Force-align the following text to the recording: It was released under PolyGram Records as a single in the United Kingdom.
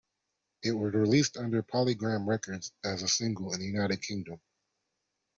It 0.63 0.71
was 0.71 0.95
released 0.95 1.37
under 1.37 1.61
PolyGram 1.61 2.25
Records 2.25 2.71
as 2.83 3.03
a 3.03 3.07
single 3.07 3.53
in 3.53 3.59
the 3.59 3.67
United 3.67 4.01
Kingdom. 4.01 4.41